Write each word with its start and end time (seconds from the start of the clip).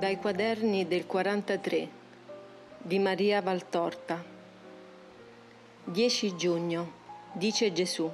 Dai 0.00 0.16
quaderni 0.16 0.88
del 0.88 1.04
43 1.04 1.88
di 2.78 2.98
Maria 2.98 3.42
Valtorta 3.42 4.24
10 5.84 6.36
giugno 6.36 6.92
dice 7.32 7.70
Gesù 7.74 8.10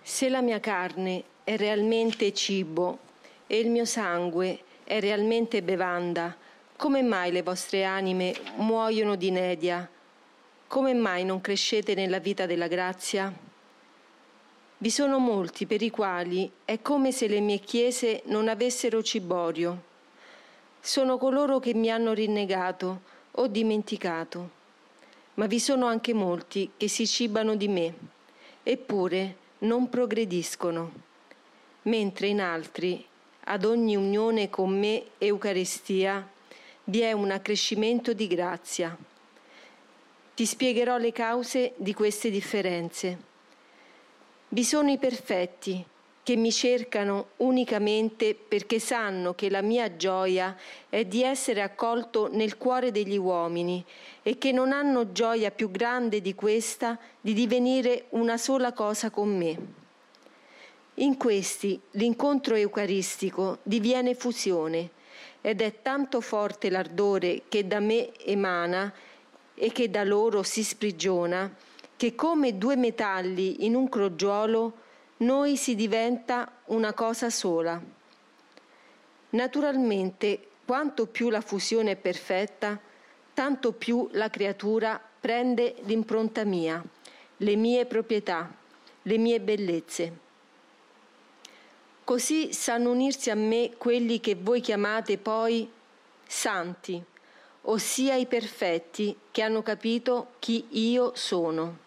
Se 0.00 0.28
la 0.28 0.40
mia 0.40 0.60
carne 0.60 1.24
è 1.42 1.56
realmente 1.56 2.32
cibo 2.32 2.96
e 3.48 3.58
il 3.58 3.70
mio 3.70 3.84
sangue 3.84 4.60
è 4.84 5.00
realmente 5.00 5.64
bevanda, 5.64 6.36
come 6.76 7.02
mai 7.02 7.32
le 7.32 7.42
vostre 7.42 7.82
anime 7.82 8.36
muoiono 8.58 9.16
di 9.16 9.26
inedia? 9.26 9.90
Come 10.68 10.94
mai 10.94 11.24
non 11.24 11.40
crescete 11.40 11.94
nella 11.94 12.20
vita 12.20 12.46
della 12.46 12.68
grazia? 12.68 13.50
Vi 14.82 14.90
sono 14.90 15.20
molti 15.20 15.64
per 15.64 15.80
i 15.80 15.90
quali 15.90 16.50
è 16.64 16.82
come 16.82 17.12
se 17.12 17.28
le 17.28 17.38
mie 17.38 17.60
chiese 17.60 18.22
non 18.24 18.48
avessero 18.48 19.00
ciborio. 19.00 19.80
Sono 20.80 21.18
coloro 21.18 21.60
che 21.60 21.72
mi 21.72 21.88
hanno 21.88 22.12
rinnegato 22.12 23.02
o 23.30 23.46
dimenticato. 23.46 24.50
Ma 25.34 25.46
vi 25.46 25.60
sono 25.60 25.86
anche 25.86 26.12
molti 26.12 26.72
che 26.76 26.88
si 26.88 27.06
cibano 27.06 27.54
di 27.54 27.68
me, 27.68 27.94
eppure 28.64 29.36
non 29.58 29.88
progrediscono. 29.88 30.92
Mentre 31.82 32.26
in 32.26 32.40
altri, 32.40 33.06
ad 33.44 33.64
ogni 33.64 33.94
unione 33.94 34.50
con 34.50 34.76
me 34.76 35.10
Eucaristia, 35.18 36.28
vi 36.86 36.98
è 37.02 37.12
un 37.12 37.30
accrescimento 37.30 38.12
di 38.14 38.26
grazia. 38.26 38.98
Ti 40.34 40.44
spiegherò 40.44 40.96
le 40.96 41.12
cause 41.12 41.74
di 41.76 41.94
queste 41.94 42.30
differenze. 42.30 43.30
Vi 44.54 44.64
sono 44.64 44.90
i 44.90 44.98
perfetti 44.98 45.82
che 46.22 46.36
mi 46.36 46.52
cercano 46.52 47.28
unicamente 47.38 48.34
perché 48.34 48.78
sanno 48.78 49.34
che 49.34 49.48
la 49.48 49.62
mia 49.62 49.96
gioia 49.96 50.54
è 50.90 51.06
di 51.06 51.22
essere 51.22 51.62
accolto 51.62 52.28
nel 52.30 52.58
cuore 52.58 52.90
degli 52.90 53.16
uomini 53.16 53.82
e 54.22 54.36
che 54.36 54.52
non 54.52 54.72
hanno 54.72 55.10
gioia 55.12 55.50
più 55.50 55.70
grande 55.70 56.20
di 56.20 56.34
questa 56.34 56.98
di 57.18 57.32
divenire 57.32 58.08
una 58.10 58.36
sola 58.36 58.74
cosa 58.74 59.08
con 59.08 59.34
me. 59.34 59.58
In 60.96 61.16
questi 61.16 61.80
l'incontro 61.92 62.54
eucaristico 62.54 63.60
diviene 63.62 64.14
fusione 64.14 64.90
ed 65.40 65.62
è 65.62 65.80
tanto 65.80 66.20
forte 66.20 66.68
l'ardore 66.68 67.44
che 67.48 67.66
da 67.66 67.80
me 67.80 68.14
emana 68.18 68.92
e 69.54 69.72
che 69.72 69.88
da 69.88 70.04
loro 70.04 70.42
si 70.42 70.62
sprigiona 70.62 71.50
che 72.02 72.16
come 72.16 72.58
due 72.58 72.74
metalli 72.74 73.64
in 73.64 73.76
un 73.76 73.88
crogiolo 73.88 74.72
noi 75.18 75.56
si 75.56 75.76
diventa 75.76 76.50
una 76.64 76.94
cosa 76.94 77.30
sola. 77.30 77.80
Naturalmente, 79.30 80.48
quanto 80.66 81.06
più 81.06 81.30
la 81.30 81.40
fusione 81.40 81.92
è 81.92 81.96
perfetta, 81.96 82.76
tanto 83.32 83.70
più 83.70 84.08
la 84.14 84.30
creatura 84.30 85.00
prende 85.20 85.76
l'impronta 85.82 86.42
mia, 86.42 86.82
le 87.36 87.54
mie 87.54 87.86
proprietà, 87.86 88.52
le 89.02 89.18
mie 89.18 89.38
bellezze. 89.38 90.18
Così 92.02 92.52
sanno 92.52 92.90
unirsi 92.90 93.30
a 93.30 93.36
me 93.36 93.74
quelli 93.78 94.18
che 94.18 94.34
voi 94.34 94.60
chiamate 94.60 95.18
poi 95.18 95.70
santi, 96.26 97.00
ossia 97.60 98.16
i 98.16 98.26
perfetti 98.26 99.16
che 99.30 99.42
hanno 99.42 99.62
capito 99.62 100.32
chi 100.40 100.66
io 100.70 101.12
sono 101.14 101.81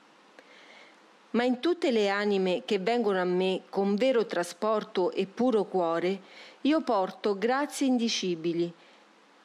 ma 1.36 1.44
in 1.44 1.60
tutte 1.60 1.92
le 1.92 2.10
anime 2.10 2.64
che 2.66 2.80
vengono 2.80 3.20
a 3.20 3.26
me 3.26 3.64
con 3.70 3.96
vero 3.96 4.26
trasporto 4.26 5.12
e 5.12 5.26
puro 5.26 5.66
cuore, 5.66 6.20
io 6.62 6.82
porto 6.82 7.38
grazie 7.38 7.88
indicibili 7.88 8.72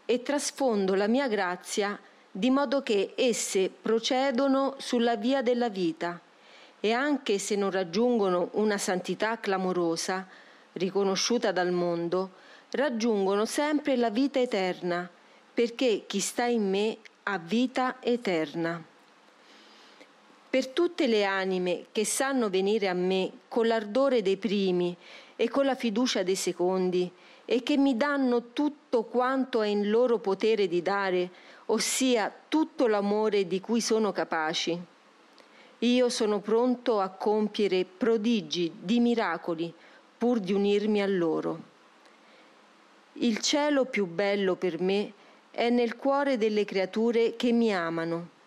e 0.06 0.22
trasfondo 0.22 0.94
la 0.94 1.08
mia 1.08 1.26
grazia 1.26 1.98
di 2.30 2.48
modo 2.50 2.82
che 2.82 3.12
esse 3.16 3.70
procedono 3.70 4.76
sulla 4.78 5.16
via 5.16 5.42
della 5.42 5.68
vita 5.68 6.20
e 6.78 6.92
anche 6.92 7.38
se 7.38 7.56
non 7.56 7.72
raggiungono 7.72 8.50
una 8.52 8.78
santità 8.78 9.38
clamorosa, 9.38 10.26
riconosciuta 10.74 11.50
dal 11.50 11.72
mondo, 11.72 12.30
raggiungono 12.70 13.44
sempre 13.44 13.96
la 13.96 14.10
vita 14.10 14.38
eterna, 14.38 15.08
perché 15.52 16.04
chi 16.06 16.20
sta 16.20 16.44
in 16.44 16.70
me 16.70 16.98
ha 17.24 17.36
vita 17.36 17.96
eterna. 18.00 18.89
Per 20.50 20.66
tutte 20.66 21.06
le 21.06 21.22
anime 21.22 21.86
che 21.92 22.04
sanno 22.04 22.50
venire 22.50 22.88
a 22.88 22.92
me 22.92 23.30
con 23.46 23.68
l'ardore 23.68 24.20
dei 24.20 24.36
primi 24.36 24.96
e 25.36 25.48
con 25.48 25.64
la 25.64 25.76
fiducia 25.76 26.24
dei 26.24 26.34
secondi, 26.34 27.08
e 27.44 27.62
che 27.62 27.76
mi 27.76 27.96
danno 27.96 28.52
tutto 28.52 29.04
quanto 29.04 29.62
è 29.62 29.68
in 29.68 29.90
loro 29.90 30.18
potere 30.18 30.66
di 30.66 30.82
dare, 30.82 31.30
ossia 31.66 32.34
tutto 32.48 32.88
l'amore 32.88 33.46
di 33.46 33.60
cui 33.60 33.80
sono 33.80 34.10
capaci. 34.10 34.76
Io 35.78 36.08
sono 36.08 36.40
pronto 36.40 36.98
a 36.98 37.10
compiere 37.10 37.84
prodigi 37.84 38.72
di 38.76 38.98
miracoli 38.98 39.72
pur 40.18 40.40
di 40.40 40.52
unirmi 40.52 41.00
a 41.00 41.06
loro. 41.06 41.62
Il 43.14 43.38
cielo 43.38 43.84
più 43.84 44.06
bello 44.06 44.56
per 44.56 44.80
me 44.80 45.12
è 45.52 45.70
nel 45.70 45.94
cuore 45.94 46.38
delle 46.38 46.64
creature 46.64 47.36
che 47.36 47.52
mi 47.52 47.72
amano 47.72 48.38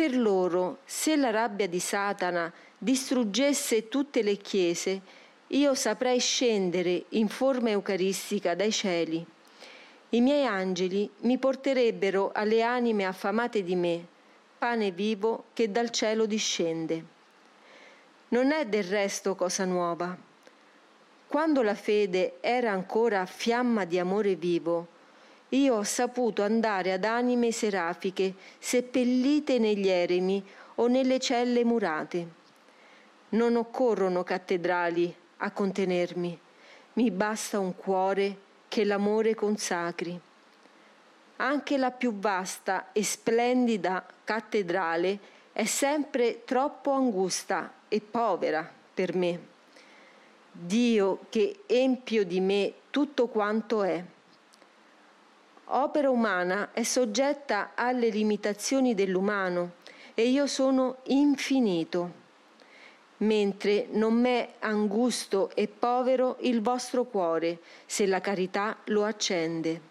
per 0.00 0.16
loro, 0.16 0.78
se 0.86 1.14
la 1.14 1.28
rabbia 1.28 1.68
di 1.68 1.78
Satana 1.78 2.50
distruggesse 2.78 3.88
tutte 3.88 4.22
le 4.22 4.38
chiese, 4.38 5.02
io 5.48 5.74
saprei 5.74 6.18
scendere 6.18 7.04
in 7.10 7.28
forma 7.28 7.68
eucaristica 7.68 8.54
dai 8.54 8.72
cieli. 8.72 9.22
I 10.08 10.20
miei 10.22 10.46
angeli 10.46 11.10
mi 11.18 11.36
porterebbero 11.36 12.30
alle 12.32 12.62
anime 12.62 13.04
affamate 13.04 13.62
di 13.62 13.76
me, 13.76 14.06
pane 14.56 14.90
vivo 14.90 15.44
che 15.52 15.70
dal 15.70 15.90
cielo 15.90 16.24
discende. 16.24 17.04
Non 18.28 18.52
è 18.52 18.64
del 18.64 18.84
resto 18.84 19.34
cosa 19.34 19.66
nuova. 19.66 20.16
Quando 21.26 21.60
la 21.60 21.74
fede 21.74 22.38
era 22.40 22.72
ancora 22.72 23.26
fiamma 23.26 23.84
di 23.84 23.98
amore 23.98 24.34
vivo, 24.34 24.86
io 25.50 25.76
ho 25.76 25.82
saputo 25.82 26.42
andare 26.42 26.92
ad 26.92 27.04
anime 27.04 27.50
serafiche 27.50 28.34
seppellite 28.58 29.58
negli 29.58 29.88
eremi 29.88 30.44
o 30.76 30.86
nelle 30.86 31.18
celle 31.18 31.64
murate. 31.64 32.38
Non 33.30 33.56
occorrono 33.56 34.22
cattedrali 34.22 35.12
a 35.38 35.50
contenermi, 35.50 36.38
mi 36.94 37.10
basta 37.10 37.58
un 37.58 37.74
cuore 37.74 38.36
che 38.68 38.84
l'amore 38.84 39.34
consacri. 39.34 40.18
Anche 41.36 41.78
la 41.78 41.90
più 41.90 42.14
vasta 42.14 42.92
e 42.92 43.02
splendida 43.02 44.06
cattedrale 44.22 45.18
è 45.52 45.64
sempre 45.64 46.44
troppo 46.44 46.92
angusta 46.92 47.72
e 47.88 48.00
povera 48.00 48.68
per 48.94 49.16
me. 49.16 49.48
Dio 50.52 51.20
che 51.28 51.62
empio 51.66 52.24
di 52.24 52.40
me 52.40 52.72
tutto 52.90 53.26
quanto 53.28 53.82
è 53.82 54.04
opera 55.78 56.10
umana 56.10 56.70
è 56.72 56.82
soggetta 56.82 57.72
alle 57.74 58.08
limitazioni 58.08 58.94
dell'umano 58.94 59.72
e 60.14 60.28
io 60.28 60.46
sono 60.46 60.98
infinito, 61.04 62.12
mentre 63.18 63.86
non 63.90 64.14
m'è 64.14 64.54
angusto 64.60 65.50
e 65.54 65.68
povero 65.68 66.36
il 66.40 66.60
vostro 66.60 67.04
cuore, 67.04 67.58
se 67.86 68.06
la 68.06 68.20
carità 68.20 68.76
lo 68.86 69.04
accende. 69.04 69.88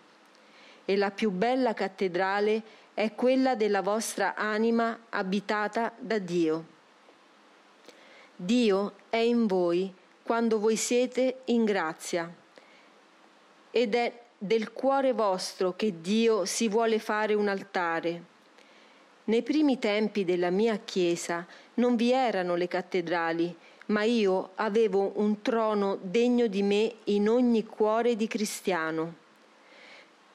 E 0.86 0.98
la 0.98 1.12
più 1.12 1.32
bella 1.32 1.74
cattedrale 1.74 2.62
è 2.94 3.14
quella 3.16 3.56
della 3.56 3.82
vostra 3.82 4.36
anima 4.36 4.98
abitata 5.10 5.94
da 5.98 6.18
Dio. 6.18 6.66
Dio 8.36 8.94
è 9.10 9.18
in 9.18 9.48
voi 9.48 9.94
quando 10.24 10.60
voi 10.60 10.76
siete 10.76 11.42
in 11.46 11.66
grazia 11.66 12.32
ed 13.72 13.96
è 13.96 14.22
del 14.42 14.72
cuore 14.72 15.12
vostro 15.12 15.76
che 15.76 16.00
Dio 16.00 16.46
si 16.46 16.70
vuole 16.70 16.98
fare 16.98 17.34
un 17.34 17.50
altare. 17.50 18.24
Nei 19.26 19.44
primi 19.44 19.78
tempi 19.80 20.24
della 20.24 20.50
mia 20.50 20.78
Chiesa 20.78 21.46
non 21.76 21.98
vi 21.98 22.14
erano 22.14 22.56
le 22.56 22.70
cattedrali, 22.70 23.54
ma 23.88 24.04
io 24.04 24.52
avevo 24.56 25.12
un 25.16 25.42
trono 25.42 25.98
degno 26.02 26.48
di 26.48 26.64
me 26.64 26.96
in 27.06 27.28
ogni 27.28 27.66
cuore 27.66 28.16
di 28.16 28.28
cristiano. 28.28 29.16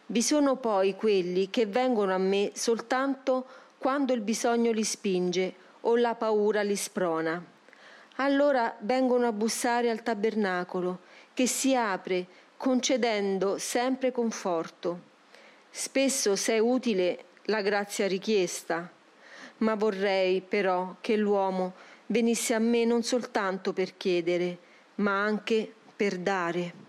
Vi 0.06 0.20
sono 0.20 0.56
poi 0.56 0.94
quelli 0.96 1.48
che 1.48 1.64
vengono 1.64 2.12
a 2.12 2.18
me 2.18 2.50
soltanto 2.52 3.46
quando 3.78 4.12
il 4.12 4.20
bisogno 4.20 4.70
li 4.70 4.84
spinge 4.84 5.54
o 5.80 5.96
la 5.96 6.14
paura 6.14 6.62
li 6.62 6.76
sprona. 6.76 7.42
Allora 8.16 8.76
vengono 8.80 9.26
a 9.26 9.32
bussare 9.32 9.88
al 9.88 10.02
tabernacolo, 10.02 11.00
che 11.32 11.46
si 11.46 11.74
apre 11.74 12.26
concedendo 12.56 13.58
sempre 13.58 14.12
conforto. 14.12 15.12
Spesso 15.70 16.36
se 16.36 16.54
è 16.54 16.58
utile 16.58 17.24
la 17.44 17.60
grazia 17.60 18.06
richiesta, 18.06 18.90
ma 19.58 19.74
vorrei 19.74 20.40
però 20.40 20.96
che 21.00 21.16
l'uomo 21.16 21.74
venisse 22.06 22.54
a 22.54 22.58
me 22.58 22.84
non 22.84 23.02
soltanto 23.02 23.72
per 23.72 23.96
chiedere, 23.96 24.58
ma 24.96 25.22
anche 25.22 25.72
per 25.96 26.18
dare. 26.18 26.82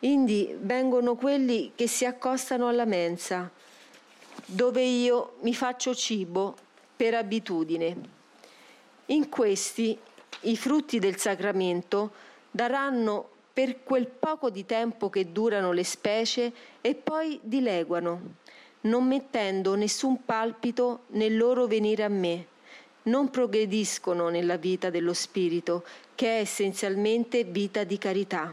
Indi 0.00 0.56
vengono 0.60 1.14
quelli 1.14 1.72
che 1.74 1.86
si 1.86 2.04
accostano 2.04 2.68
alla 2.68 2.86
mensa, 2.86 3.50
dove 4.46 4.82
io 4.82 5.36
mi 5.40 5.54
faccio 5.54 5.94
cibo 5.94 6.56
per 6.96 7.14
abitudine. 7.14 7.96
In 9.06 9.28
questi 9.28 9.98
i 10.42 10.56
frutti 10.56 10.98
del 10.98 11.18
sacramento 11.18 12.12
daranno 12.50 13.28
per 13.60 13.82
quel 13.82 14.06
poco 14.06 14.48
di 14.48 14.64
tempo 14.64 15.10
che 15.10 15.32
durano 15.32 15.72
le 15.72 15.84
specie 15.84 16.50
e 16.80 16.94
poi 16.94 17.38
dileguano, 17.42 18.36
non 18.82 19.06
mettendo 19.06 19.74
nessun 19.74 20.24
palpito 20.24 21.00
nel 21.08 21.36
loro 21.36 21.66
venire 21.66 22.02
a 22.02 22.08
me, 22.08 22.46
non 23.02 23.28
progrediscono 23.28 24.30
nella 24.30 24.56
vita 24.56 24.88
dello 24.88 25.12
Spirito, 25.12 25.84
che 26.14 26.38
è 26.38 26.40
essenzialmente 26.40 27.44
vita 27.44 27.84
di 27.84 27.98
carità. 27.98 28.50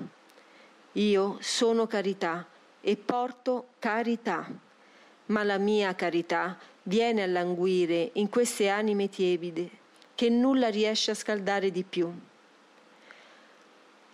Io 0.92 1.38
sono 1.39 1.88
carità 1.88 2.45
e 2.81 2.98
porto 2.98 3.68
carità, 3.80 4.45
ma 5.27 5.44
la 5.44 5.57
mia 5.57 5.95
carità 5.95 6.57
viene 6.83 7.24
a 7.24 7.27
languire 7.27 8.09
in 8.15 8.27
queste 8.27 8.68
anime 8.68 9.07
tiepide 9.07 9.69
che 10.15 10.27
nulla 10.27 10.68
riesce 10.68 11.12
a 11.12 11.15
scaldare 11.15 11.71
di 11.71 11.83
più. 11.83 12.12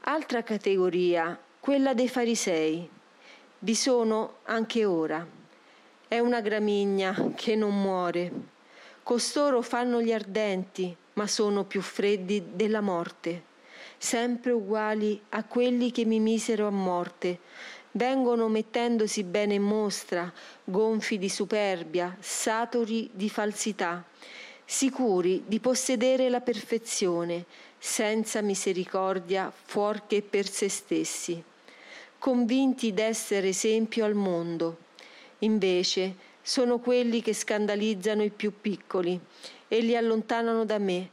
Altra 0.05 0.44
categoria, 0.44 1.39
quella 1.61 1.94
dei 1.94 2.09
farisei. 2.09 2.89
Vi 3.59 3.75
sono 3.75 4.39
anche 4.44 4.83
ora. 4.83 5.25
È 6.07 6.19
una 6.19 6.41
gramigna 6.41 7.31
che 7.35 7.55
non 7.55 7.81
muore. 7.81 8.31
Costoro 9.01 9.61
fanno 9.61 10.01
gli 10.01 10.11
ardenti, 10.11 10.94
ma 11.13 11.25
sono 11.25 11.63
più 11.63 11.81
freddi 11.81 12.44
della 12.53 12.81
morte 12.81 13.51
sempre 14.03 14.51
uguali 14.51 15.17
a 15.29 15.45
quelli 15.45 15.89
che 15.91 16.03
mi 16.03 16.19
misero 16.19 16.67
a 16.67 16.71
morte. 16.71 17.39
Vengono 17.91 18.50
mettendosi 18.50 19.23
bene 19.23 19.53
in 19.53 19.61
mostra, 19.61 20.29
gonfi 20.65 21.17
di 21.17 21.29
superbia, 21.29 22.13
saturi 22.19 23.09
di 23.13 23.29
falsità, 23.29 24.03
sicuri 24.65 25.44
di 25.47 25.61
possedere 25.61 26.27
la 26.27 26.41
perfezione, 26.41 27.45
senza 27.85 28.41
misericordia 28.41 29.51
fuorché 29.53 30.21
per 30.21 30.47
se 30.47 30.69
stessi, 30.69 31.44
convinti 32.18 32.94
d'essere 32.94 33.50
esempio 33.50 34.06
al 34.06 34.13
mondo. 34.13 34.77
Invece 35.39 36.15
sono 36.41 36.80
quelli 36.80 37.21
che 37.21 37.33
scandalizzano 37.33 38.24
i 38.24 38.30
più 38.30 38.53
piccoli 38.62 39.19
e 39.68 39.81
li 39.81 39.97
allontanano 39.97 40.63
da 40.63 40.77
me, 40.77 41.09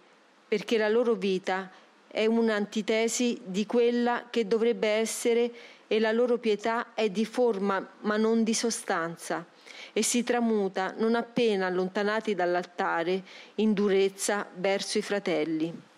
perché 0.47 0.79
la 0.79 0.89
loro 0.89 1.15
vita 1.15 1.69
è 2.07 2.25
un'antitesi 2.27 3.41
di 3.43 3.67
quella 3.67 4.29
che 4.31 4.47
dovrebbe 4.47 4.87
essere 4.87 5.51
e 5.89 5.99
la 5.99 6.13
loro 6.13 6.39
pietà 6.39 6.95
è 6.95 7.11
di 7.11 7.25
forma 7.25 7.85
ma 8.03 8.17
non 8.17 8.45
di 8.45 8.55
sostanza 8.55 9.45
e 9.93 10.05
si 10.05 10.23
tramuta 10.23 10.95
non 10.99 11.17
appena 11.17 11.67
allontanati 11.67 12.37
dall'altare 12.37 13.25
in 13.57 13.73
durezza 13.73 14.49
verso 14.55 14.99
i 14.99 15.03
fratelli. 15.03 15.89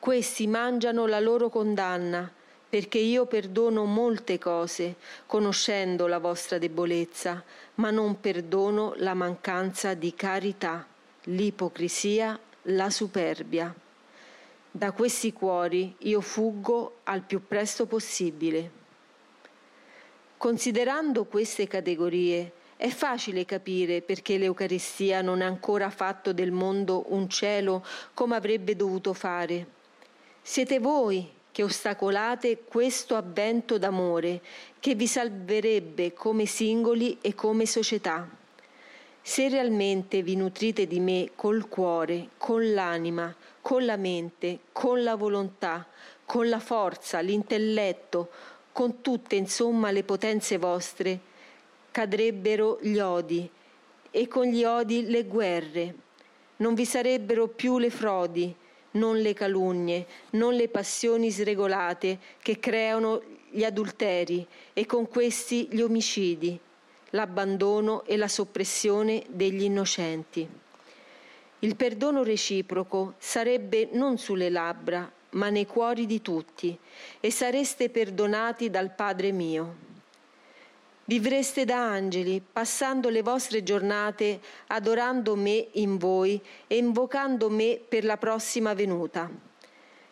Questi 0.00 0.46
mangiano 0.46 1.04
la 1.04 1.20
loro 1.20 1.50
condanna, 1.50 2.32
perché 2.70 2.96
io 2.96 3.26
perdono 3.26 3.84
molte 3.84 4.38
cose, 4.38 4.94
conoscendo 5.26 6.06
la 6.06 6.16
vostra 6.16 6.56
debolezza, 6.56 7.44
ma 7.74 7.90
non 7.90 8.18
perdono 8.18 8.94
la 8.96 9.12
mancanza 9.12 9.92
di 9.92 10.14
carità, 10.14 10.86
l'ipocrisia, 11.24 12.40
la 12.62 12.88
superbia. 12.88 13.74
Da 14.70 14.92
questi 14.92 15.34
cuori 15.34 15.94
io 15.98 16.22
fuggo 16.22 17.00
al 17.04 17.20
più 17.20 17.46
presto 17.46 17.84
possibile. 17.84 18.70
Considerando 20.38 21.26
queste 21.26 21.66
categorie, 21.66 22.52
è 22.78 22.88
facile 22.88 23.44
capire 23.44 24.00
perché 24.00 24.38
l'Eucaristia 24.38 25.20
non 25.20 25.42
ha 25.42 25.46
ancora 25.46 25.90
fatto 25.90 26.32
del 26.32 26.52
mondo 26.52 27.04
un 27.08 27.28
cielo 27.28 27.84
come 28.14 28.34
avrebbe 28.34 28.74
dovuto 28.74 29.12
fare. 29.12 29.76
Siete 30.42 30.80
voi 30.80 31.30
che 31.52 31.62
ostacolate 31.62 32.62
questo 32.64 33.14
avvento 33.14 33.78
d'amore 33.78 34.40
che 34.80 34.94
vi 34.94 35.06
salverebbe 35.06 36.12
come 36.12 36.46
singoli 36.46 37.18
e 37.20 37.34
come 37.34 37.66
società. 37.66 38.28
Se 39.22 39.48
realmente 39.48 40.22
vi 40.22 40.34
nutrite 40.36 40.86
di 40.86 40.98
me 40.98 41.30
col 41.36 41.68
cuore, 41.68 42.30
con 42.38 42.72
l'anima, 42.72 43.34
con 43.60 43.84
la 43.84 43.96
mente, 43.96 44.60
con 44.72 45.02
la 45.02 45.14
volontà, 45.14 45.86
con 46.24 46.48
la 46.48 46.58
forza, 46.58 47.20
l'intelletto, 47.20 48.30
con 48.72 49.02
tutte 49.02 49.36
insomma 49.36 49.90
le 49.90 50.04
potenze 50.04 50.56
vostre, 50.56 51.20
cadrebbero 51.90 52.78
gli 52.80 52.98
odi 52.98 53.48
e 54.10 54.26
con 54.26 54.46
gli 54.46 54.64
odi 54.64 55.06
le 55.06 55.24
guerre. 55.24 55.94
Non 56.56 56.74
vi 56.74 56.86
sarebbero 56.86 57.46
più 57.46 57.78
le 57.78 57.90
frodi, 57.90 58.54
non 58.92 59.18
le 59.18 59.34
calunnie, 59.34 60.06
non 60.30 60.54
le 60.54 60.68
passioni 60.68 61.30
sregolate 61.30 62.18
che 62.42 62.58
creano 62.58 63.22
gli 63.50 63.64
adulteri 63.64 64.46
e 64.72 64.86
con 64.86 65.08
questi 65.08 65.68
gli 65.70 65.80
omicidi 65.80 66.58
l'abbandono 67.10 68.04
e 68.04 68.16
la 68.16 68.28
soppressione 68.28 69.24
degli 69.28 69.62
innocenti. 69.62 70.48
Il 71.60 71.76
perdono 71.76 72.22
reciproco 72.22 73.14
sarebbe 73.18 73.88
non 73.92 74.16
sulle 74.16 74.48
labbra, 74.48 75.10
ma 75.30 75.50
nei 75.50 75.66
cuori 75.66 76.06
di 76.06 76.22
tutti, 76.22 76.76
e 77.20 77.30
sareste 77.30 77.90
perdonati 77.90 78.70
dal 78.70 78.94
Padre 78.94 79.32
mio. 79.32 79.88
Vivreste 81.10 81.64
da 81.64 81.90
angeli, 81.90 82.40
passando 82.40 83.08
le 83.08 83.22
vostre 83.22 83.64
giornate 83.64 84.40
adorando 84.68 85.34
me 85.34 85.66
in 85.72 85.96
voi 85.98 86.40
e 86.68 86.76
invocando 86.76 87.50
me 87.50 87.80
per 87.88 88.04
la 88.04 88.16
prossima 88.16 88.74
venuta. 88.74 89.28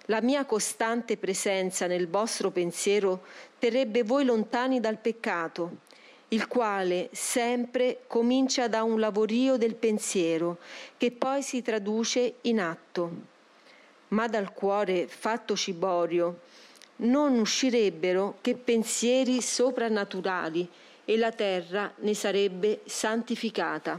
La 0.07 0.21
mia 0.21 0.45
costante 0.45 1.17
presenza 1.17 1.87
nel 1.87 2.09
vostro 2.09 2.51
pensiero 2.51 3.23
terrebbe 3.61 4.03
voi 4.03 4.25
lontani 4.25 4.81
dal 4.81 4.99
peccato 4.99 5.87
il 6.31 6.49
quale 6.49 7.11
sempre 7.13 8.01
comincia 8.09 8.67
da 8.67 8.83
un 8.83 8.99
lavorio 8.99 9.57
del 9.57 9.77
pensiero 9.77 10.59
che 10.97 11.13
poi 11.13 11.45
si 11.45 11.63
traduce 11.63 12.39
in 12.41 12.59
atto. 12.59 13.11
Ma 14.09 14.27
dal 14.27 14.53
cuore 14.53 15.07
fatto 15.07 15.55
ciborio 15.55 16.41
non 16.97 17.39
uscirebbero 17.39 18.39
che 18.41 18.57
pensieri 18.57 19.41
soprannaturali 19.41 20.69
e 21.09 21.17
la 21.17 21.33
terra 21.33 21.91
ne 22.01 22.13
sarebbe 22.13 22.83
santificata. 22.85 23.99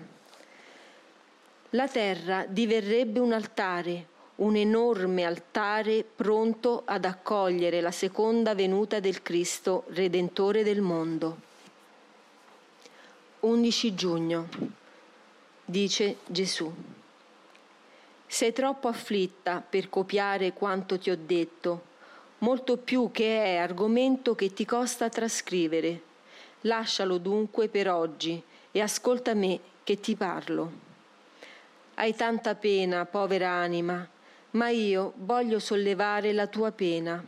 La 1.71 1.87
terra 1.87 2.45
diverrebbe 2.47 3.19
un 3.19 3.33
altare, 3.33 4.05
un 4.35 4.55
enorme 4.55 5.23
altare 5.23 6.03
pronto 6.03 6.83
ad 6.85 7.05
accogliere 7.05 7.81
la 7.81 7.89
seconda 7.89 8.53
venuta 8.53 8.99
del 8.99 9.23
Cristo, 9.23 9.85
Redentore 9.87 10.61
del 10.61 10.81
mondo. 10.81 11.37
11 13.39 13.95
giugno. 13.95 14.47
Dice 15.65 16.17
Gesù. 16.27 16.71
Sei 18.27 18.53
troppo 18.53 18.87
afflitta 18.87 19.63
per 19.67 19.89
copiare 19.89 20.53
quanto 20.53 20.99
ti 20.99 21.09
ho 21.09 21.17
detto, 21.19 21.81
molto 22.39 22.77
più 22.77 23.09
che 23.11 23.45
è 23.45 23.55
argomento 23.55 24.35
che 24.35 24.53
ti 24.53 24.63
costa 24.63 25.09
trascrivere. 25.09 26.08
Lascialo 26.61 27.17
dunque 27.17 27.67
per 27.67 27.89
oggi 27.89 28.41
e 28.71 28.81
ascolta 28.81 29.33
me 29.33 29.59
che 29.83 29.99
ti 29.99 30.15
parlo. 30.15 30.71
Hai 31.95 32.15
tanta 32.15 32.55
pena, 32.55 33.05
povera 33.05 33.49
anima, 33.49 34.07
ma 34.51 34.69
io 34.69 35.13
voglio 35.17 35.59
sollevare 35.59 36.33
la 36.33 36.47
tua 36.47 36.71
pena. 36.71 37.23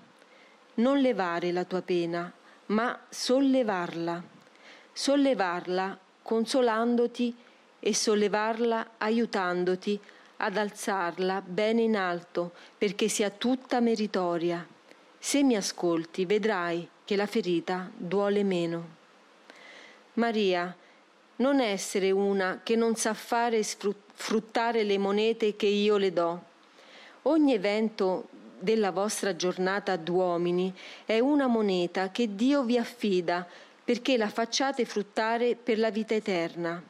Non 0.75 0.99
levare 0.99 1.51
la 1.51 1.65
tua 1.65 1.81
pena, 1.81 2.31
ma 2.67 2.99
sollevarla 3.09 4.39
sollevarla 4.93 5.97
consolandoti 6.21 7.35
e 7.79 7.95
sollevarla 7.95 8.91
aiutandoti 8.97 9.99
ad 10.37 10.57
alzarla 10.57 11.41
bene 11.41 11.81
in 11.81 11.95
alto 11.95 12.51
perché 12.77 13.07
sia 13.07 13.29
tutta 13.29 13.79
meritoria. 13.79 14.65
Se 15.17 15.43
mi 15.43 15.55
ascolti 15.55 16.25
vedrai 16.25 16.87
che 17.05 17.15
la 17.15 17.25
ferita 17.25 17.89
duole 17.95 18.43
meno. 18.43 18.99
Maria, 20.13 20.75
non 21.37 21.61
essere 21.61 22.11
una 22.11 22.59
che 22.63 22.75
non 22.75 22.95
sa 22.95 23.13
fare 23.13 23.57
e 23.57 23.63
sfruttare 23.63 24.83
le 24.83 24.97
monete 24.97 25.55
che 25.55 25.67
io 25.67 25.97
le 25.97 26.11
do. 26.11 26.43
Ogni 27.23 27.53
evento 27.53 28.27
della 28.59 28.91
vostra 28.91 29.35
giornata 29.35 29.95
d'uomini 29.95 30.73
è 31.05 31.19
una 31.19 31.47
moneta 31.47 32.11
che 32.11 32.35
Dio 32.35 32.63
vi 32.63 32.77
affida 32.77 33.47
perché 33.83 34.17
la 34.17 34.29
facciate 34.29 34.85
fruttare 34.85 35.55
per 35.55 35.79
la 35.79 35.89
vita 35.89 36.13
eterna. 36.13 36.81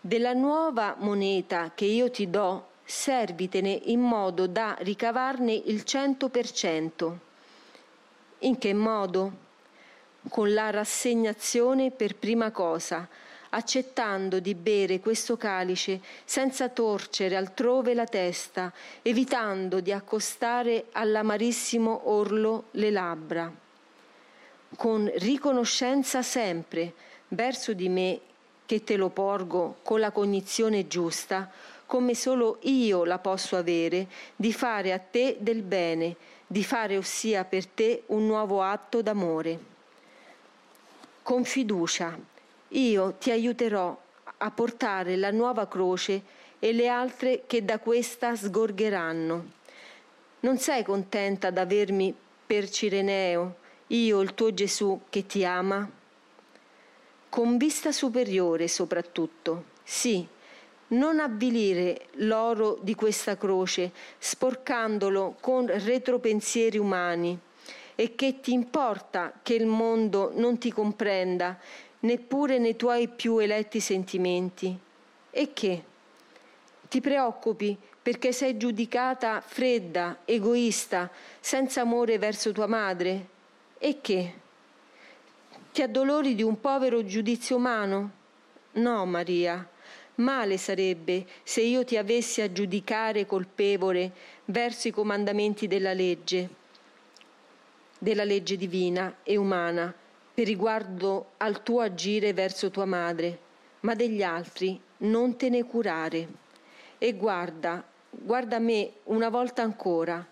Della 0.00 0.32
nuova 0.32 0.96
moneta 0.98 1.72
che 1.74 1.84
io 1.84 2.10
ti 2.10 2.28
do, 2.28 2.68
servitene 2.84 3.70
in 3.84 4.00
modo 4.00 4.46
da 4.46 4.76
ricavarne 4.80 5.52
il 5.52 5.84
cento 5.84 6.28
per 6.28 6.50
cento. 6.50 7.18
In 8.40 8.58
che 8.58 8.74
modo? 8.74 9.44
Con 10.28 10.52
la 10.52 10.70
rassegnazione 10.70 11.90
per 11.92 12.16
prima 12.16 12.50
cosa, 12.50 13.08
accettando 13.50 14.40
di 14.40 14.54
bere 14.54 15.00
questo 15.00 15.36
calice 15.36 16.00
senza 16.24 16.68
torcere 16.68 17.36
altrove 17.36 17.94
la 17.94 18.06
testa, 18.06 18.72
evitando 19.02 19.80
di 19.80 19.92
accostare 19.92 20.86
all'amarissimo 20.92 22.10
orlo 22.10 22.64
le 22.72 22.90
labbra. 22.90 23.52
Con 24.76 25.10
riconoscenza 25.16 26.22
sempre 26.22 26.92
verso 27.28 27.72
di 27.72 27.88
me 27.88 28.20
che 28.66 28.82
te 28.82 28.96
lo 28.96 29.10
porgo 29.10 29.76
con 29.82 30.00
la 30.00 30.10
cognizione 30.10 30.88
giusta, 30.88 31.50
come 31.86 32.16
solo 32.16 32.58
io 32.62 33.04
la 33.04 33.18
posso 33.18 33.56
avere, 33.56 34.08
di 34.34 34.52
fare 34.52 34.92
a 34.92 34.98
te 34.98 35.36
del 35.38 35.62
bene, 35.62 36.16
di 36.46 36.64
fare 36.64 36.96
ossia 36.96 37.44
per 37.44 37.66
te 37.66 38.02
un 38.06 38.26
nuovo 38.26 38.60
atto 38.60 39.02
d'amore. 39.02 39.74
Con 41.26 41.44
fiducia 41.44 42.16
io 42.68 43.14
ti 43.14 43.32
aiuterò 43.32 44.00
a 44.36 44.50
portare 44.52 45.16
la 45.16 45.32
nuova 45.32 45.66
croce 45.66 46.22
e 46.60 46.72
le 46.72 46.86
altre 46.86 47.42
che 47.48 47.64
da 47.64 47.80
questa 47.80 48.36
sgorgeranno. 48.36 49.44
Non 50.38 50.58
sei 50.58 50.84
contenta 50.84 51.50
d'avermi 51.50 52.14
per 52.46 52.70
Cireneo, 52.70 53.56
io 53.88 54.20
il 54.20 54.34
tuo 54.34 54.54
Gesù 54.54 55.00
che 55.10 55.26
ti 55.26 55.44
ama? 55.44 55.90
Con 57.28 57.56
vista 57.56 57.90
superiore 57.90 58.68
soprattutto, 58.68 59.64
sì, 59.82 60.24
non 60.90 61.18
avvilire 61.18 62.06
l'oro 62.18 62.78
di 62.80 62.94
questa 62.94 63.36
croce, 63.36 63.90
sporcandolo 64.16 65.34
con 65.40 65.66
retropensieri 65.66 66.78
umani. 66.78 67.36
E 67.98 68.14
che 68.14 68.40
ti 68.40 68.52
importa 68.52 69.32
che 69.42 69.54
il 69.54 69.66
mondo 69.66 70.30
non 70.34 70.58
ti 70.58 70.70
comprenda, 70.70 71.58
neppure 72.00 72.58
nei 72.58 72.76
tuoi 72.76 73.08
più 73.08 73.38
eletti 73.38 73.80
sentimenti? 73.80 74.78
E 75.30 75.52
che? 75.52 75.82
Ti 76.88 77.00
preoccupi 77.00 77.76
perché 78.02 78.32
sei 78.32 78.56
giudicata 78.56 79.40
fredda, 79.40 80.18
egoista, 80.24 81.10
senza 81.40 81.80
amore 81.80 82.18
verso 82.18 82.52
tua 82.52 82.66
madre? 82.66 83.26
E 83.78 84.00
che? 84.00 84.32
Ti 85.72 85.82
addolori 85.82 86.34
di 86.34 86.42
un 86.42 86.60
povero 86.60 87.04
giudizio 87.04 87.56
umano? 87.56 88.10
No, 88.72 89.04
Maria. 89.06 89.68
Male 90.16 90.56
sarebbe 90.56 91.26
se 91.42 91.60
io 91.62 91.84
ti 91.84 91.96
avessi 91.96 92.40
a 92.40 92.52
giudicare 92.52 93.26
colpevole 93.26 94.12
verso 94.46 94.88
i 94.88 94.92
comandamenti 94.92 95.66
della 95.66 95.92
legge, 95.92 96.48
della 97.98 98.24
legge 98.24 98.56
divina 98.56 99.16
e 99.22 99.36
umana, 99.36 99.94
per 100.34 100.46
riguardo 100.46 101.32
al 101.38 101.62
tuo 101.62 101.80
agire 101.80 102.32
verso 102.32 102.70
tua 102.70 102.84
madre, 102.84 103.38
ma 103.80 103.94
degli 103.94 104.22
altri 104.22 104.78
non 104.98 105.36
te 105.36 105.48
ne 105.48 105.64
curare. 105.64 106.28
E 106.98 107.14
guarda, 107.14 107.82
guarda 108.10 108.58
me 108.58 108.92
una 109.04 109.28
volta 109.28 109.62
ancora. 109.62 110.24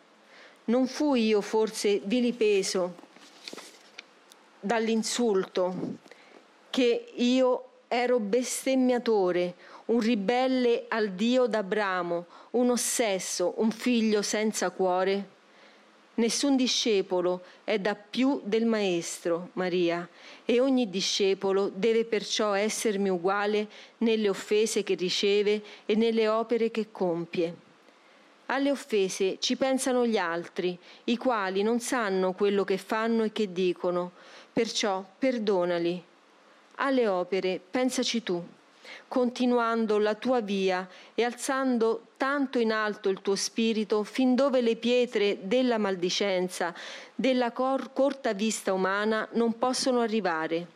Non 0.67 0.87
fui 0.87 1.27
io 1.27 1.41
forse 1.41 2.01
vilipeso 2.05 2.95
dall'insulto 4.61 5.97
che 6.71 7.13
io 7.15 7.65
ero 7.89 8.19
bestemmiatore, 8.19 9.55
un 9.87 10.01
ribelle 10.01 10.87
al 10.89 11.11
Dio 11.11 11.47
d'Abramo, 11.47 12.27
un 12.53 12.71
ossesso, 12.71 13.55
un 13.59 13.71
figlio 13.71 14.23
senza 14.23 14.71
cuore? 14.71 15.34
Nessun 16.17 16.55
discepolo 16.55 17.43
è 17.65 17.81
da 17.81 17.97
più 17.97 18.41
del 18.45 18.67
Maestro, 18.67 19.49
Maria, 19.55 20.09
e 20.45 20.61
ogni 20.61 20.89
discepolo 20.89 21.73
deve 21.75 22.05
perciò 22.05 22.53
essermi 22.53 23.09
uguale 23.09 23.69
nelle 23.99 24.29
offese 24.29 24.85
che 24.85 24.95
riceve 24.95 25.61
e 25.85 25.97
nelle 25.97 26.29
opere 26.29 26.71
che 26.71 26.93
compie. 26.93 27.63
Alle 28.47 28.71
offese 28.71 29.39
ci 29.41 29.57
pensano 29.57 30.07
gli 30.07 30.17
altri, 30.17 30.79
i 31.05 31.17
quali 31.17 31.63
non 31.63 31.81
sanno 31.81 32.33
quello 32.33 32.63
che 32.63 32.79
fanno 32.79 33.25
e 33.25 33.33
che 33.33 33.53
dicono, 33.53 34.13
perciò 34.53 35.05
perdonali. 35.19 36.01
Alle 36.77 37.09
opere 37.09 37.61
pensaci 37.71 38.23
tu 38.23 38.41
continuando 39.09 39.99
la 39.99 40.15
tua 40.15 40.41
via 40.41 40.89
e 41.15 41.23
alzando 41.23 42.09
tanto 42.17 42.59
in 42.59 42.73
alto 42.73 43.09
il 43.09 43.21
tuo 43.21 43.35
spirito 43.35 44.03
fin 44.03 44.35
dove 44.35 44.61
le 44.61 44.77
pietre 44.77 45.39
della 45.43 45.79
maldicenza, 45.79 46.75
della 47.15 47.53
cor- 47.53 47.93
corta 47.93 48.33
vista 48.33 48.73
umana 48.73 49.29
non 49.33 49.59
possono 49.59 50.01
arrivare. 50.01 50.67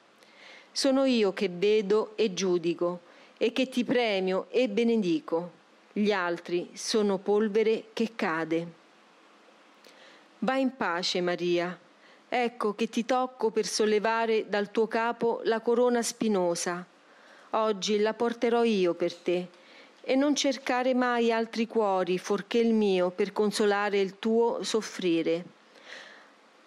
Sono 0.72 1.04
io 1.04 1.32
che 1.32 1.48
vedo 1.48 2.12
e 2.16 2.34
giudico 2.34 3.00
e 3.36 3.52
che 3.52 3.68
ti 3.68 3.84
premio 3.84 4.46
e 4.50 4.68
benedico. 4.68 5.52
Gli 5.92 6.12
altri 6.12 6.70
sono 6.74 7.18
polvere 7.18 7.86
che 7.92 8.12
cade. 8.14 8.66
Vai 10.40 10.60
in 10.60 10.76
pace, 10.76 11.20
Maria. 11.20 11.76
Ecco 12.28 12.74
che 12.74 12.88
ti 12.88 13.04
tocco 13.04 13.50
per 13.50 13.66
sollevare 13.66 14.48
dal 14.48 14.70
tuo 14.70 14.86
capo 14.86 15.40
la 15.44 15.60
corona 15.60 16.02
spinosa 16.02 16.86
Oggi 17.50 17.98
la 17.98 18.12
porterò 18.12 18.62
io 18.62 18.92
per 18.94 19.14
te 19.14 19.48
e 20.02 20.14
non 20.14 20.34
cercare 20.34 20.94
mai 20.94 21.32
altri 21.32 21.66
cuori 21.66 22.18
forché 22.18 22.58
il 22.58 22.74
mio 22.74 23.10
per 23.10 23.32
consolare 23.32 24.00
il 24.00 24.18
tuo 24.18 24.62
soffrire. 24.62 25.44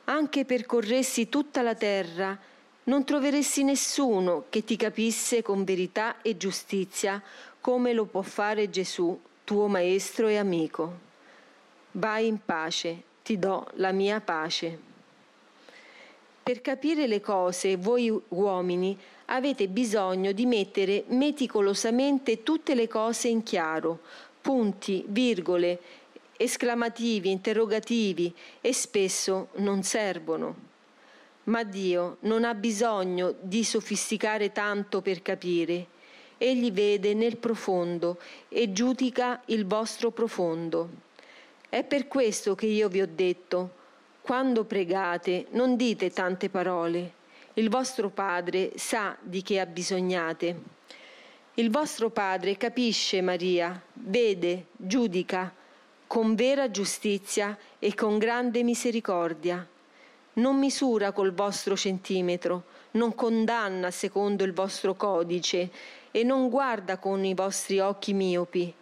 Anche 0.06 0.46
percorressi 0.46 1.30
tutta 1.30 1.62
la 1.62 1.76
terra, 1.76 2.38
non 2.84 3.04
troveresti 3.04 3.64
nessuno 3.64 4.46
che 4.50 4.64
ti 4.64 4.76
capisse 4.76 5.44
con 5.44 5.64
verità 5.64 6.22
e 6.22 6.36
giustizia 6.36 7.22
come 7.60 7.94
lo 7.94 8.06
può 8.06 8.24
fare 8.24 8.72
Gesù, 8.72 9.20
tuo 9.44 9.68
maestro 9.68 10.28
e 10.28 10.38
amico. 10.38 11.10
Vai 11.92 12.26
in 12.26 12.40
pace, 12.44 13.04
ti 13.24 13.38
do 13.38 13.68
la 13.74 13.92
mia 13.92 14.20
pace. 14.20 14.91
Per 16.44 16.60
capire 16.62 17.06
le 17.06 17.22
cose, 17.22 17.78
voi 17.78 18.12
uomini 18.30 18.98
avete 19.26 19.68
bisogno 19.68 20.32
di 20.32 20.48
mettere 20.48 21.04
meticolosamente 21.10 22.42
tutte 22.42 22.74
le 22.74 22.88
cose 22.88 23.28
in 23.28 23.44
chiaro, 23.44 24.00
punti, 24.42 25.06
virgole, 25.08 25.80
esclamativi, 26.36 27.30
interrogativi 27.30 28.34
e 28.60 28.74
spesso 28.74 29.50
non 29.58 29.84
servono. 29.84 30.70
Ma 31.44 31.64
Dio 31.64 32.18
non 32.22 32.44
ha 32.44 32.56
bisogno 32.56 33.36
di 33.40 33.64
sofisticare 33.64 34.52
tanto 34.52 35.02
per 35.02 35.22
capire. 35.22 35.86
Egli 36.40 36.72
vede 36.72 37.14
nel 37.14 37.38
profondo 37.38 38.20
e 38.50 38.72
giudica 38.72 39.44
il 39.46 39.68
vostro 39.68 40.10
profondo. 40.10 40.90
È 41.70 41.84
per 41.84 42.08
questo 42.08 42.56
che 42.56 42.66
io 42.66 42.90
vi 42.90 43.02
ho 43.02 43.08
detto, 43.08 43.80
quando 44.22 44.66
pregate 44.66 45.48
non 45.52 45.76
dite 45.76 46.12
tante 46.12 46.50
parole, 46.50 47.14
il 47.56 47.70
vostro 47.70 48.10
Padre 48.10 48.74
sa 48.76 49.18
di 49.20 49.42
che 49.42 49.60
abbisognate. 49.60 50.80
Il 51.56 51.72
vostro 51.72 52.12
Padre 52.12 52.56
capisce 52.56 53.22
Maria, 53.22 53.82
vede, 53.94 54.68
giudica, 54.78 55.52
con 56.06 56.36
vera 56.36 56.70
giustizia 56.70 57.58
e 57.80 57.96
con 57.96 58.20
grande 58.20 58.64
misericordia. 58.64 59.68
Non 60.34 60.58
misura 60.58 61.12
col 61.12 61.34
vostro 61.34 61.76
centimetro, 61.76 62.66
non 62.92 63.16
condanna 63.16 63.92
secondo 63.92 64.44
il 64.44 64.54
vostro 64.54 64.94
codice 64.96 65.70
e 66.12 66.24
non 66.24 66.48
guarda 66.48 66.98
con 66.98 67.26
i 67.26 67.34
vostri 67.34 67.80
occhi 67.80 68.14
miopi 68.14 68.74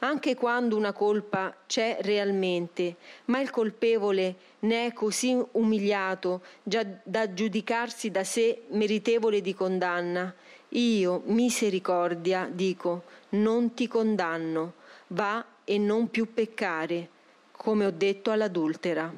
anche 0.00 0.34
quando 0.36 0.76
una 0.76 0.92
colpa 0.92 1.54
c'è 1.66 1.98
realmente, 2.02 2.96
ma 3.26 3.40
il 3.40 3.50
colpevole 3.50 4.36
ne 4.60 4.86
è 4.86 4.92
così 4.92 5.40
umiliato 5.52 6.42
già 6.62 6.84
da 7.02 7.32
giudicarsi 7.32 8.10
da 8.10 8.22
sé 8.22 8.62
meritevole 8.68 9.40
di 9.40 9.54
condanna, 9.54 10.32
io, 10.70 11.22
misericordia, 11.24 12.48
dico, 12.50 13.04
non 13.30 13.74
ti 13.74 13.88
condanno, 13.88 14.74
va 15.08 15.44
e 15.64 15.78
non 15.78 16.10
più 16.10 16.32
peccare, 16.32 17.08
come 17.52 17.86
ho 17.86 17.90
detto 17.90 18.30
all'adultera. 18.30 19.12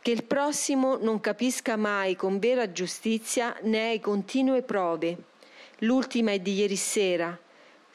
Che 0.00 0.10
il 0.10 0.24
prossimo 0.24 0.96
non 0.96 1.20
capisca 1.20 1.76
mai 1.76 2.16
con 2.16 2.38
vera 2.38 2.72
giustizia 2.72 3.56
ne 3.62 3.88
hai 3.88 4.00
continue 4.00 4.62
prove. 4.62 5.16
L'ultima 5.78 6.32
è 6.32 6.40
di 6.40 6.54
ieri 6.54 6.76
sera, 6.76 7.38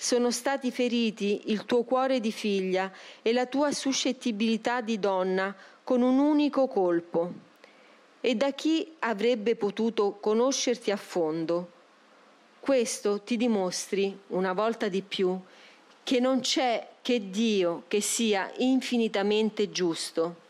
sono 0.01 0.31
stati 0.31 0.71
feriti 0.71 1.41
il 1.47 1.65
tuo 1.65 1.83
cuore 1.83 2.21
di 2.21 2.31
figlia 2.31 2.89
e 3.21 3.33
la 3.33 3.47
tua 3.47 3.73
suscettibilità 3.73 4.79
di 4.79 4.97
donna 4.97 5.53
con 5.83 6.01
un 6.01 6.19
unico 6.19 6.69
colpo. 6.69 7.33
E 8.21 8.33
da 8.35 8.51
chi 8.51 8.95
avrebbe 8.99 9.57
potuto 9.57 10.13
conoscerti 10.21 10.89
a 10.89 10.95
fondo? 10.95 11.71
Questo 12.61 13.19
ti 13.23 13.35
dimostri, 13.35 14.17
una 14.27 14.53
volta 14.53 14.87
di 14.87 15.01
più, 15.01 15.37
che 16.01 16.21
non 16.21 16.39
c'è 16.39 16.87
che 17.01 17.29
Dio 17.29 17.83
che 17.89 17.99
sia 17.99 18.49
infinitamente 18.59 19.69
giusto. 19.69 20.47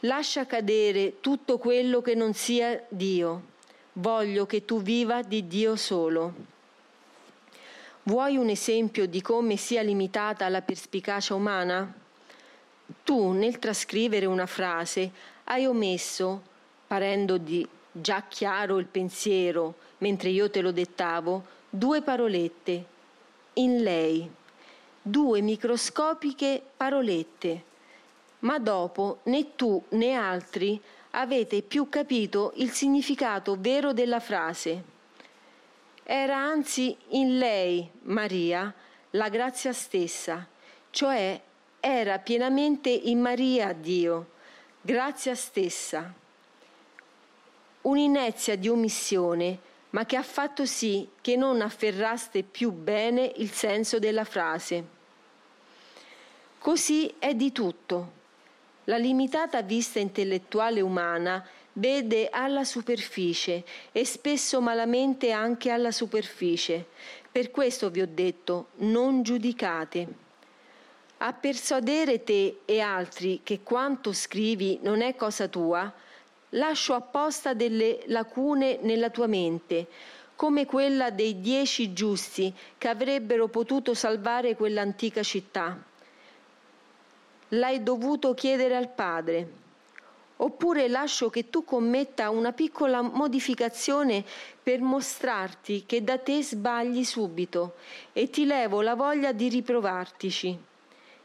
Lascia 0.00 0.44
cadere 0.44 1.20
tutto 1.20 1.56
quello 1.56 2.02
che 2.02 2.14
non 2.14 2.34
sia 2.34 2.84
Dio. 2.90 3.42
Voglio 3.94 4.44
che 4.44 4.66
tu 4.66 4.82
viva 4.82 5.22
di 5.22 5.46
Dio 5.46 5.76
solo. 5.76 6.52
Vuoi 8.06 8.36
un 8.36 8.50
esempio 8.50 9.06
di 9.06 9.22
come 9.22 9.56
sia 9.56 9.80
limitata 9.80 10.46
la 10.50 10.60
perspicacia 10.60 11.34
umana? 11.34 11.90
Tu, 13.02 13.30
nel 13.30 13.58
trascrivere 13.58 14.26
una 14.26 14.44
frase, 14.44 15.10
hai 15.44 15.64
omesso, 15.64 16.42
parendo 16.86 17.38
di 17.38 17.66
già 17.90 18.24
chiaro 18.28 18.76
il 18.76 18.84
pensiero 18.84 19.76
mentre 19.98 20.28
io 20.28 20.50
te 20.50 20.60
lo 20.60 20.70
dettavo, 20.70 21.44
due 21.70 22.02
parolette, 22.02 22.84
in 23.54 23.82
lei, 23.82 24.30
due 25.00 25.40
microscopiche 25.40 26.60
parolette. 26.76 27.62
Ma 28.40 28.58
dopo 28.58 29.20
né 29.22 29.56
tu 29.56 29.82
né 29.90 30.12
altri 30.12 30.78
avete 31.12 31.62
più 31.62 31.88
capito 31.88 32.52
il 32.56 32.70
significato 32.70 33.56
vero 33.58 33.94
della 33.94 34.20
frase. 34.20 34.92
Era 36.06 36.36
anzi 36.36 36.94
in 37.08 37.38
lei, 37.38 37.90
Maria, 38.02 38.72
la 39.10 39.30
grazia 39.30 39.72
stessa, 39.72 40.46
cioè 40.90 41.40
era 41.80 42.18
pienamente 42.18 42.90
in 42.90 43.20
Maria 43.20 43.72
Dio, 43.72 44.32
grazia 44.82 45.34
stessa. 45.34 46.12
Un'inezia 47.82 48.54
di 48.56 48.68
omissione, 48.68 49.58
ma 49.90 50.04
che 50.04 50.16
ha 50.16 50.22
fatto 50.22 50.66
sì 50.66 51.08
che 51.22 51.36
non 51.36 51.62
afferraste 51.62 52.42
più 52.42 52.70
bene 52.70 53.32
il 53.36 53.50
senso 53.50 53.98
della 53.98 54.24
frase. 54.24 54.84
Così 56.58 57.14
è 57.18 57.34
di 57.34 57.50
tutto. 57.50 58.12
La 58.84 58.98
limitata 58.98 59.62
vista 59.62 60.00
intellettuale 60.00 60.82
umana 60.82 61.42
vede 61.74 62.28
alla 62.30 62.64
superficie 62.64 63.64
e 63.92 64.04
spesso 64.04 64.60
malamente 64.60 65.30
anche 65.30 65.70
alla 65.70 65.90
superficie. 65.90 66.86
Per 67.30 67.50
questo 67.50 67.90
vi 67.90 68.00
ho 68.00 68.08
detto, 68.08 68.68
non 68.76 69.22
giudicate. 69.22 70.22
A 71.18 71.32
persuadere 71.32 72.24
te 72.24 72.60
e 72.64 72.80
altri 72.80 73.40
che 73.42 73.60
quanto 73.62 74.12
scrivi 74.12 74.78
non 74.82 75.00
è 75.00 75.14
cosa 75.14 75.48
tua, 75.48 75.92
lascio 76.50 76.94
apposta 76.94 77.54
delle 77.54 78.02
lacune 78.06 78.78
nella 78.82 79.10
tua 79.10 79.26
mente, 79.26 79.86
come 80.36 80.66
quella 80.66 81.10
dei 81.10 81.40
dieci 81.40 81.92
giusti 81.92 82.52
che 82.76 82.88
avrebbero 82.88 83.48
potuto 83.48 83.94
salvare 83.94 84.56
quell'antica 84.56 85.22
città 85.22 85.92
l'hai 87.48 87.82
dovuto 87.82 88.34
chiedere 88.34 88.76
al 88.76 88.88
Padre. 88.88 89.62
Oppure 90.36 90.88
lascio 90.88 91.30
che 91.30 91.48
tu 91.48 91.64
commetta 91.64 92.30
una 92.30 92.52
piccola 92.52 93.02
modificazione 93.02 94.24
per 94.62 94.80
mostrarti 94.80 95.84
che 95.86 96.02
da 96.02 96.18
te 96.18 96.42
sbagli 96.42 97.04
subito 97.04 97.74
e 98.12 98.28
ti 98.30 98.44
levo 98.44 98.80
la 98.80 98.94
voglia 98.94 99.32
di 99.32 99.48
riprovartici. 99.48 100.58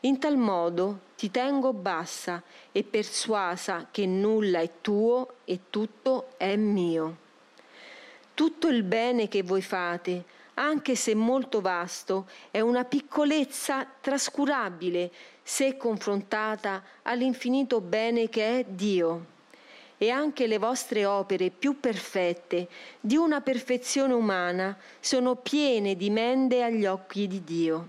In 0.02 0.20
tal 0.20 0.38
modo 0.38 1.00
ti 1.18 1.32
tengo 1.32 1.74
bassa 1.74 2.42
e 2.72 2.84
persuasa 2.84 3.88
che 3.92 4.06
nulla 4.06 4.60
è 4.60 4.70
tuo 4.80 5.34
e 5.44 5.62
tutto 5.70 6.30
è 6.38 6.56
mio. 6.56 7.18
Tutto 8.34 8.68
il 8.68 8.84
bene 8.84 9.28
che 9.28 9.44
voi 9.44 9.62
fate, 9.62 10.24
anche 10.60 10.96
se 10.96 11.16
molto 11.16 11.62
vasto, 11.62 12.28
è 12.52 12.60
una 12.60 12.84
piccolezza 12.84 13.88
trascurabile 14.02 15.10
se 15.42 15.78
confrontata 15.78 16.84
all'infinito 17.04 17.80
bene 17.80 18.28
che 18.30 18.60
è 18.60 18.66
Dio. 18.66 19.38
E 19.98 20.10
anche 20.10 20.48
le 20.48 20.58
vostre 20.58 21.06
opere 21.06 21.50
più 21.50 21.80
perfette, 21.80 22.68
di 23.00 23.16
una 23.16 23.42
perfezione 23.42 24.14
umana, 24.14 24.78
sono 25.00 25.36
piene 25.36 25.96
di 25.96 26.10
mende 26.10 26.64
agli 26.64 26.86
occhi 26.86 27.28
di 27.28 27.44
Dio. 27.44 27.88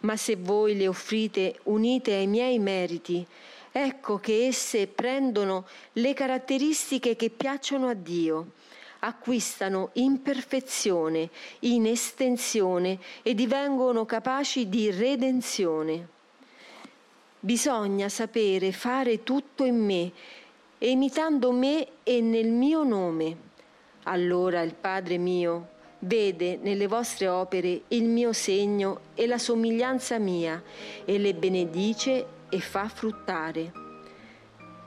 Ma 0.00 0.16
se 0.16 0.36
voi 0.36 0.76
le 0.76 0.88
offrite 0.88 1.58
unite 1.64 2.14
ai 2.14 2.26
miei 2.26 2.58
meriti, 2.58 3.26
ecco 3.72 4.18
che 4.18 4.46
esse 4.46 4.86
prendono 4.86 5.66
le 5.94 6.14
caratteristiche 6.14 7.16
che 7.16 7.30
piacciono 7.30 7.88
a 7.88 7.94
Dio 7.94 8.52
acquistano 9.00 9.90
in 9.94 10.22
perfezione, 10.22 11.30
in 11.60 11.86
estensione 11.86 12.98
e 13.22 13.34
divengono 13.34 14.04
capaci 14.04 14.68
di 14.68 14.90
redenzione. 14.90 16.08
Bisogna 17.40 18.08
sapere 18.08 18.72
fare 18.72 19.22
tutto 19.22 19.64
in 19.64 19.84
me, 19.84 20.12
imitando 20.78 21.52
me 21.52 21.86
e 22.02 22.20
nel 22.20 22.48
mio 22.48 22.82
nome. 22.82 23.36
Allora 24.04 24.62
il 24.62 24.74
Padre 24.74 25.18
mio 25.18 25.76
vede 26.00 26.58
nelle 26.60 26.86
vostre 26.86 27.28
opere 27.28 27.82
il 27.88 28.04
mio 28.04 28.32
segno 28.32 29.00
e 29.14 29.26
la 29.26 29.38
somiglianza 29.38 30.18
mia 30.18 30.62
e 31.04 31.18
le 31.18 31.34
benedice 31.34 32.26
e 32.48 32.60
fa 32.60 32.88
fruttare. 32.88 33.72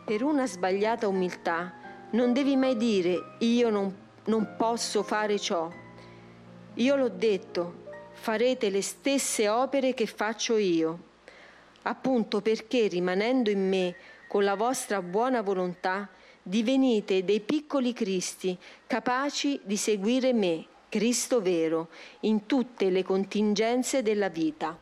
Per 0.04 0.24
una 0.24 0.46
sbagliata 0.48 1.08
umiltà 1.08 1.74
non 2.12 2.34
devi 2.34 2.56
mai 2.56 2.76
dire 2.76 3.36
io 3.40 3.70
non, 3.70 3.96
non 4.26 4.56
posso 4.58 5.04
fare 5.04 5.40
ciò. 5.40 5.70
Io 6.76 6.96
l'ho 6.96 7.10
detto, 7.10 7.84
farete 8.14 8.70
le 8.70 8.82
stesse 8.82 9.50
opere 9.50 9.94
che 9.94 10.06
faccio 10.06 10.58
io, 10.58 11.00
appunto 11.84 12.42
perché 12.42 12.88
rimanendo 12.88 13.50
in 13.50 13.68
me 13.68 13.96
con 14.28 14.44
la 14.44 14.56
vostra 14.56 15.02
buona 15.02 15.42
volontà, 15.42 16.08
divenite 16.42 17.24
dei 17.24 17.42
piccoli 17.42 17.94
Cristi 17.94 18.58
capaci 18.88 19.60
di 19.64 19.78
seguire 19.78 20.34
me, 20.34 20.66
Cristo 20.90 21.42
vero, 21.42 21.90
in 22.22 22.46
tutte 22.46 22.90
le 22.90 23.04
contingenze 23.04 24.02
della 24.02 24.30
vita. 24.30 24.78